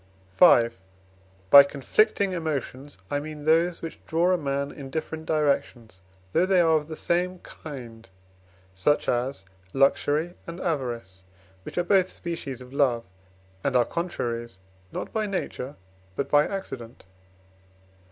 [0.35, 0.69] V.
[1.51, 6.01] By conflicting emotions I mean those which draw a man in different directions,
[6.33, 8.09] though they are of the same kind,
[8.73, 11.21] such as luxury and avarice,
[11.61, 13.03] which are both species of love,
[13.63, 14.57] and are contraries,
[14.91, 15.75] not by nature,
[16.15, 17.05] but by accident.